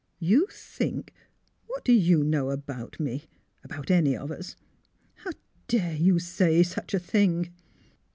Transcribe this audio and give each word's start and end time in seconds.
''You 0.33 0.47
think? 0.49 1.13
What 1.67 1.85
do 1.85 1.93
you 1.93 2.23
know 2.23 2.49
about 2.49 2.99
me— 2.99 3.25
about 3.63 3.91
any 3.91 4.17
of 4.17 4.31
us! 4.31 4.55
How 5.17 5.29
dare 5.67 5.93
you 5.95 6.17
say 6.17 6.63
such 6.63 6.95
a 6.95 6.99
thing! 6.99 7.53